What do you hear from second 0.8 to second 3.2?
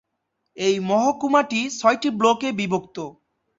মহকুমাটি ছয়টি ব্লকে বিভক্ত।